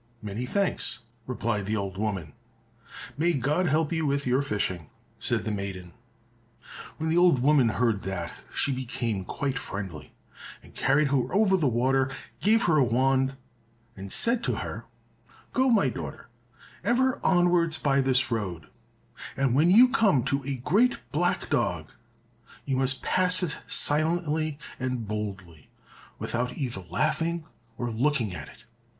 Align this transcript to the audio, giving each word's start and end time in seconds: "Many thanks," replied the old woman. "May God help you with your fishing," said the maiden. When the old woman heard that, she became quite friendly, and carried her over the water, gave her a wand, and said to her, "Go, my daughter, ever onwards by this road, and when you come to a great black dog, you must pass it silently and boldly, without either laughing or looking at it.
"Many 0.23 0.47
thanks," 0.47 1.01
replied 1.27 1.67
the 1.67 1.75
old 1.75 1.95
woman. 1.95 2.33
"May 3.19 3.33
God 3.33 3.67
help 3.67 3.93
you 3.93 4.03
with 4.03 4.25
your 4.25 4.41
fishing," 4.41 4.89
said 5.19 5.45
the 5.45 5.51
maiden. 5.51 5.93
When 6.97 7.07
the 7.11 7.19
old 7.19 7.37
woman 7.43 7.69
heard 7.69 8.01
that, 8.01 8.33
she 8.51 8.71
became 8.71 9.23
quite 9.23 9.59
friendly, 9.59 10.15
and 10.63 10.73
carried 10.73 11.09
her 11.09 11.31
over 11.31 11.55
the 11.55 11.67
water, 11.67 12.09
gave 12.39 12.63
her 12.63 12.77
a 12.77 12.83
wand, 12.83 13.35
and 13.95 14.11
said 14.11 14.43
to 14.45 14.55
her, 14.55 14.85
"Go, 15.53 15.69
my 15.69 15.87
daughter, 15.89 16.29
ever 16.83 17.19
onwards 17.23 17.77
by 17.77 18.01
this 18.01 18.31
road, 18.31 18.69
and 19.37 19.53
when 19.53 19.69
you 19.69 19.87
come 19.87 20.23
to 20.23 20.43
a 20.45 20.55
great 20.55 20.97
black 21.11 21.47
dog, 21.51 21.91
you 22.65 22.75
must 22.75 23.03
pass 23.03 23.43
it 23.43 23.57
silently 23.67 24.57
and 24.79 25.07
boldly, 25.07 25.69
without 26.17 26.57
either 26.57 26.81
laughing 26.89 27.45
or 27.77 27.91
looking 27.91 28.33
at 28.33 28.49
it. 28.49 28.65